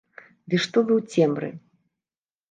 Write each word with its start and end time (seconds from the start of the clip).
Ды 0.53 0.59
што 0.63 0.77
вы 0.87 0.93
ў 0.95 1.27
цемры? 1.27 1.49